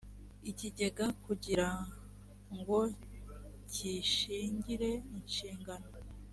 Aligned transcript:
ikigega 0.51 1.05
kugira 1.25 1.67
ngo 2.57 2.79
cyishingire 3.71 4.89
inshingano 5.17 5.89